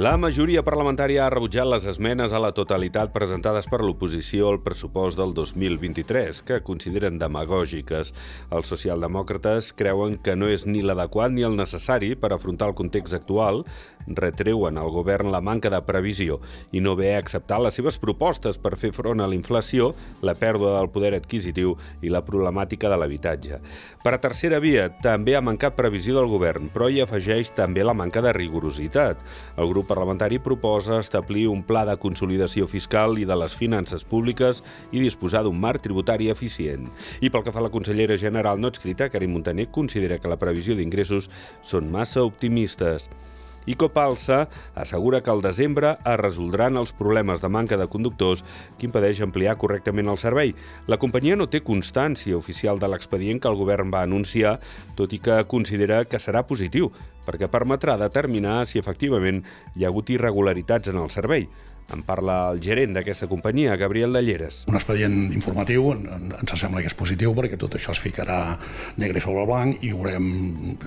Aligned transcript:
La 0.00 0.14
majoria 0.16 0.62
parlamentària 0.64 1.26
ha 1.26 1.30
rebutjat 1.30 1.66
les 1.68 1.84
esmenes 1.84 2.32
a 2.32 2.38
la 2.40 2.54
totalitat 2.56 3.10
presentades 3.12 3.66
per 3.68 3.82
l'oposició 3.84 4.48
al 4.48 4.56
pressupost 4.64 5.18
del 5.20 5.34
2023, 5.36 6.38
que 6.48 6.62
consideren 6.64 7.18
demagògiques. 7.20 8.14
Els 8.56 8.72
socialdemòcrates 8.72 9.68
creuen 9.76 10.16
que 10.16 10.32
no 10.32 10.48
és 10.48 10.64
ni 10.64 10.80
l'adequat 10.80 11.34
ni 11.36 11.44
el 11.44 11.58
necessari 11.60 12.14
per 12.16 12.32
afrontar 12.32 12.70
el 12.70 12.78
context 12.78 13.12
actual, 13.18 13.66
retreuen 14.06 14.78
al 14.80 14.88
govern 14.90 15.30
la 15.30 15.42
manca 15.44 15.70
de 15.70 15.78
previsió 15.86 16.40
i 16.72 16.80
no 16.82 16.96
ve 16.98 17.12
a 17.14 17.20
acceptar 17.20 17.60
les 17.62 17.76
seves 17.78 18.00
propostes 18.02 18.58
per 18.58 18.74
fer 18.80 18.90
front 18.96 19.20
a 19.20 19.28
la 19.28 19.36
inflació, 19.36 19.92
la 20.22 20.34
pèrdua 20.34 20.78
del 20.78 20.90
poder 20.90 21.12
adquisitiu 21.18 21.76
i 22.02 22.10
la 22.10 22.24
problemàtica 22.24 22.90
de 22.90 22.98
l'habitatge. 22.98 23.60
Per 24.02 24.14
a 24.16 24.20
tercera 24.24 24.58
via, 24.58 24.88
també 25.04 25.36
ha 25.36 25.44
mancat 25.44 25.76
previsió 25.76 26.16
del 26.16 26.32
govern, 26.32 26.72
però 26.72 26.88
hi 26.88 27.04
afegeix 27.04 27.52
també 27.54 27.84
la 27.84 27.94
manca 27.94 28.24
de 28.24 28.32
rigorositat. 28.34 29.20
El 29.56 29.68
grup 29.68 29.91
parlamentari 29.92 30.38
proposa 30.40 30.98
establir 31.02 31.50
un 31.52 31.60
pla 31.68 31.82
de 31.84 31.98
consolidació 32.00 32.64
fiscal 32.64 33.18
i 33.20 33.26
de 33.28 33.36
les 33.36 33.52
finances 33.52 34.06
públiques 34.08 34.62
i 34.88 35.02
disposar 35.02 35.42
d'un 35.44 35.58
marc 35.60 35.84
tributari 35.84 36.30
eficient. 36.32 36.88
I 37.20 37.28
pel 37.28 37.44
que 37.44 37.52
fa 37.52 37.60
a 37.60 37.66
la 37.66 37.72
consellera 37.74 38.16
general 38.16 38.62
no 38.62 38.72
escrita, 38.72 39.10
Karim 39.12 39.36
Montaner 39.36 39.68
considera 39.68 40.16
que 40.16 40.32
la 40.32 40.40
previsió 40.40 40.78
d'ingressos 40.78 41.28
són 41.60 41.92
massa 41.92 42.24
optimistes. 42.24 43.10
I 43.66 43.76
Copalsa 43.78 44.48
assegura 44.74 45.20
que 45.22 45.30
al 45.30 45.42
desembre 45.42 45.92
es 46.02 46.18
resoldran 46.18 46.80
els 46.80 46.90
problemes 46.96 47.44
de 47.44 47.50
manca 47.52 47.76
de 47.78 47.86
conductors 47.86 48.42
que 48.78 48.88
impedeix 48.88 49.20
ampliar 49.22 49.54
correctament 49.60 50.10
el 50.10 50.18
servei. 50.18 50.56
La 50.90 50.98
companyia 50.98 51.36
no 51.38 51.46
té 51.46 51.62
constància 51.62 52.38
oficial 52.38 52.82
de 52.82 52.90
l'expedient 52.90 53.38
que 53.38 53.52
el 53.52 53.60
govern 53.60 53.92
va 53.94 54.02
anunciar, 54.02 54.58
tot 54.98 55.14
i 55.14 55.20
que 55.22 55.38
considera 55.46 56.02
que 56.04 56.18
serà 56.18 56.42
positiu, 56.48 56.90
perquè 57.26 57.50
permetrà 57.52 57.98
determinar 58.00 58.62
si 58.68 58.80
efectivament 58.82 59.42
hi 59.76 59.84
ha 59.84 59.92
hagut 59.92 60.10
irregularitats 60.14 60.92
en 60.92 61.02
el 61.02 61.10
servei. 61.10 61.48
En 61.92 62.00
parla 62.06 62.36
el 62.52 62.60
gerent 62.62 62.94
d'aquesta 62.96 63.26
companyia, 63.28 63.74
Gabriel 63.76 64.14
Dalleres. 64.16 64.62
Un 64.70 64.78
expedient 64.78 65.16
informatiu 65.34 65.90
ens 65.92 66.54
sembla 66.56 66.80
que 66.80 66.88
és 66.88 66.96
positiu 66.96 67.34
perquè 67.36 67.58
tot 67.60 67.76
això 67.76 67.92
es 67.92 68.00
ficarà 68.00 68.38
negre 69.02 69.20
sobre 69.20 69.44
blanc 69.48 69.82
i 69.84 69.92
veurem 69.92 70.30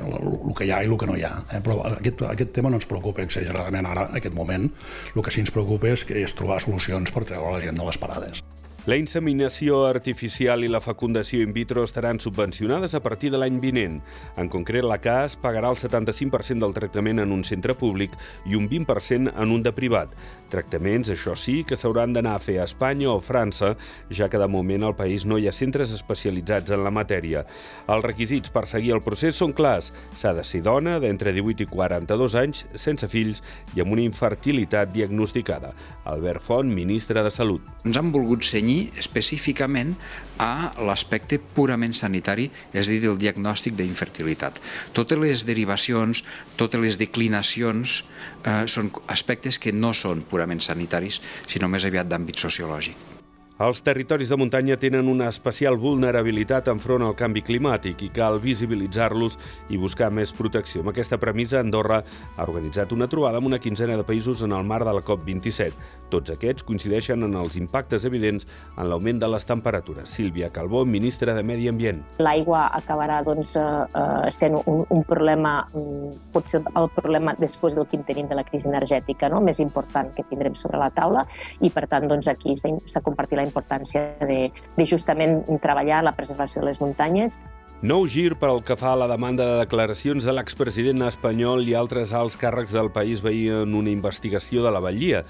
el 0.00 0.56
que 0.56 0.68
hi 0.68 0.72
ha 0.72 0.80
i 0.84 0.88
el 0.88 0.96
que 1.00 1.10
no 1.10 1.18
hi 1.18 1.26
ha. 1.28 1.34
Eh? 1.50 1.60
Però 1.64 1.80
aquest, 1.90 2.24
aquest 2.30 2.54
tema 2.56 2.72
no 2.72 2.80
ens 2.80 2.88
preocupa 2.88 3.26
exageradament 3.26 3.90
ara, 3.90 4.08
en 4.08 4.22
aquest 4.22 4.38
moment. 4.38 4.70
El 5.12 5.22
que 5.26 5.34
sí 5.34 5.44
ens 5.44 5.52
preocupa 5.52 5.92
és, 5.92 6.06
que 6.08 6.22
és 6.24 6.38
trobar 6.38 6.62
solucions 6.64 7.12
per 7.12 7.26
treure 7.28 7.58
la 7.58 7.64
gent 7.66 7.76
de 7.76 7.90
les 7.90 8.00
parades. 8.00 8.44
La 8.84 8.98
inseminació 9.00 9.78
artificial 9.88 10.60
i 10.60 10.68
la 10.68 10.82
fecundació 10.84 11.40
in 11.40 11.54
vitro 11.56 11.86
estaran 11.86 12.18
subvencionades 12.20 12.92
a 12.92 13.00
partir 13.00 13.30
de 13.32 13.38
l'any 13.40 13.56
vinent. 13.56 13.94
En 14.36 14.50
concret, 14.52 14.84
la 14.84 14.98
CAS 15.00 15.38
pagarà 15.40 15.70
el 15.72 15.78
75% 15.80 16.60
del 16.60 16.74
tractament 16.76 17.22
en 17.22 17.32
un 17.32 17.40
centre 17.48 17.72
públic 17.80 18.12
i 18.44 18.58
un 18.58 18.66
20% 18.68 19.32
en 19.40 19.54
un 19.54 19.64
de 19.64 19.72
privat. 19.72 20.12
Tractaments, 20.52 21.08
això 21.14 21.32
sí, 21.32 21.62
que 21.64 21.78
s'hauran 21.80 22.12
d'anar 22.12 22.34
a 22.36 22.42
fer 22.44 22.58
a 22.58 22.66
Espanya 22.68 23.08
o 23.14 23.22
França, 23.24 23.70
ja 24.12 24.28
que 24.28 24.42
de 24.42 24.50
moment 24.52 24.84
al 24.84 24.98
país 25.00 25.24
no 25.24 25.40
hi 25.40 25.48
ha 25.48 25.56
centres 25.56 25.96
especialitzats 25.96 26.76
en 26.76 26.84
la 26.84 26.92
matèria. 26.92 27.46
Els 27.88 28.04
requisits 28.04 28.52
per 28.52 28.66
seguir 28.68 28.92
el 28.98 29.02
procés 29.02 29.40
són 29.40 29.56
clars. 29.56 29.94
S'ha 30.12 30.34
de 30.36 30.44
ser 30.44 30.60
dona 30.60 30.98
d'entre 31.00 31.32
18 31.32 31.64
i 31.64 31.70
42 31.72 32.36
anys, 32.36 32.66
sense 32.76 33.08
fills 33.08 33.40
i 33.72 33.80
amb 33.80 33.96
una 33.96 34.04
infertilitat 34.04 34.92
diagnosticada. 34.92 35.72
Albert 36.04 36.44
Font, 36.44 36.68
ministre 36.68 37.24
de 37.24 37.32
Salut. 37.32 37.64
Ens 37.88 37.96
han 37.96 38.12
volgut 38.12 38.44
cenyir 38.74 38.90
específicament 38.98 39.94
a 40.38 40.74
l'aspecte 40.82 41.38
purament 41.38 41.94
sanitari, 41.94 42.50
és 42.72 42.88
a 42.88 42.90
dir, 42.90 43.00
del 43.04 43.18
diagnòstic 43.18 43.76
d'infertilitat. 43.78 44.60
Totes 44.92 45.18
les 45.18 45.46
derivacions, 45.46 46.24
totes 46.56 46.80
les 46.80 46.98
declinacions 46.98 48.02
eh, 48.44 48.66
són 48.66 48.90
aspectes 49.06 49.58
que 49.58 49.72
no 49.72 49.94
són 49.94 50.24
purament 50.26 50.60
sanitaris, 50.60 51.20
sinó 51.46 51.68
més 51.68 51.84
aviat 51.84 52.08
d'àmbit 52.08 52.36
sociològic. 52.36 53.13
Els 53.54 53.84
territoris 53.86 54.26
de 54.26 54.34
muntanya 54.34 54.74
tenen 54.82 55.06
una 55.06 55.28
especial 55.30 55.76
vulnerabilitat 55.78 56.66
enfront 56.72 57.04
al 57.06 57.12
canvi 57.14 57.38
climàtic 57.46 58.00
i 58.02 58.08
cal 58.10 58.40
visibilitzar-los 58.42 59.36
i 59.70 59.76
buscar 59.78 60.08
més 60.10 60.32
protecció. 60.34 60.80
Amb 60.82 60.90
aquesta 60.90 61.20
premissa, 61.22 61.60
Andorra 61.62 62.00
ha 62.34 62.46
organitzat 62.48 62.90
una 62.90 63.06
trobada 63.06 63.38
amb 63.38 63.46
una 63.46 63.60
quinzena 63.62 63.94
de 63.94 64.02
països 64.02 64.42
en 64.42 64.50
el 64.58 64.66
marc 64.66 64.82
de 64.88 64.94
la 64.96 65.02
COP27. 65.06 65.70
Tots 66.10 66.34
aquests 66.34 66.66
coincideixen 66.66 67.22
en 67.22 67.36
els 67.38 67.54
impactes 67.60 68.02
evidents 68.10 68.42
en 68.74 68.88
l'augment 68.90 69.20
de 69.22 69.28
les 69.30 69.46
temperatures. 69.46 70.10
Sílvia 70.10 70.50
Calbó, 70.50 70.82
ministra 70.84 71.38
de 71.38 71.46
Medi 71.46 71.70
Ambient. 71.70 72.02
L'aigua 72.18 72.64
acabarà 72.74 73.20
doncs, 73.22 73.54
eh, 73.54 74.34
sent 74.34 74.58
un, 74.64 74.82
un 74.82 75.06
problema, 75.06 75.60
mm, 75.70 76.32
potser 76.34 76.64
el 76.74 76.90
problema 76.98 77.36
després 77.38 77.78
del 77.78 77.86
que 77.86 78.02
tenim 78.02 78.26
de 78.26 78.34
la 78.34 78.42
crisi 78.50 78.66
energètica, 78.66 79.30
no? 79.30 79.38
més 79.40 79.62
important 79.62 80.10
que 80.10 80.26
tindrem 80.26 80.58
sobre 80.58 80.82
la 80.82 80.90
taula, 80.90 81.22
i 81.62 81.70
per 81.70 81.86
tant 81.86 82.10
doncs, 82.10 82.26
aquí 82.26 82.58
s'ha 82.58 83.06
compartit 83.06 83.38
la 83.38 83.43
importància 83.46 84.06
de, 84.20 84.50
de 84.76 84.86
justament 84.86 85.42
treballar 85.62 86.02
la 86.04 86.14
preservació 86.16 86.62
de 86.62 86.72
les 86.72 86.80
muntanyes 86.80 87.40
Nou 87.84 88.06
gir 88.08 88.38
pel 88.40 88.62
que 88.64 88.78
fa 88.80 88.94
a 88.94 88.96
la 88.96 89.04
demanda 89.10 89.44
de 89.44 89.56
declaracions 89.60 90.24
de 90.24 90.32
l'expresident 90.32 91.02
espanyol 91.04 91.66
i 91.68 91.74
altres 91.76 92.14
alts 92.16 92.38
càrrecs 92.40 92.70
del 92.72 92.88
país 92.94 93.20
veien 93.20 93.74
una 93.76 93.90
investigació 93.92 94.62
de 94.64 94.70
la 94.72 94.80
Vallia. 94.80 95.20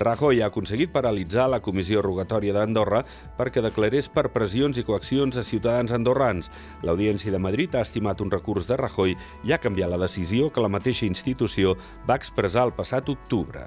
Rajoy 0.00 0.40
ha 0.40 0.46
aconseguit 0.48 0.88
paralitzar 0.94 1.50
la 1.52 1.58
comissió 1.60 2.00
rogatòria 2.00 2.54
d'Andorra 2.56 3.02
perquè 3.36 3.60
declarés 3.60 4.08
per 4.08 4.30
pressions 4.32 4.80
i 4.80 4.86
coaccions 4.88 5.36
a 5.36 5.44
ciutadans 5.44 5.92
andorrans. 5.92 6.48
L'Audiència 6.80 7.34
de 7.34 7.42
Madrid 7.44 7.76
ha 7.76 7.84
estimat 7.84 8.22
un 8.24 8.32
recurs 8.32 8.70
de 8.70 8.80
Rajoy 8.80 9.12
i 9.44 9.52
ha 9.52 9.60
canviat 9.60 9.92
la 9.92 10.00
decisió 10.06 10.48
que 10.48 10.64
la 10.64 10.72
mateixa 10.72 11.04
institució 11.04 11.76
va 12.08 12.16
expressar 12.16 12.64
el 12.70 12.72
passat 12.78 13.12
octubre. 13.12 13.66